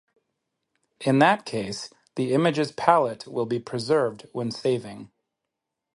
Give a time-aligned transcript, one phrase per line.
[1.01, 5.11] In that case, the image's palette will be preserved when saving.